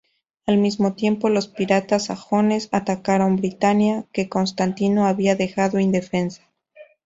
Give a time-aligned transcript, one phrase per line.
[0.47, 6.41] Al mismo tiempo, los piratas sajones atacaron Britania, que Constantino había dejado indefensa.